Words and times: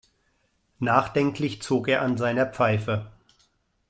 Nachdenklich 0.79 1.61
zog 1.61 1.87
er 1.87 2.01
an 2.01 2.17
seiner 2.17 2.47
Pfeife. 2.47 3.11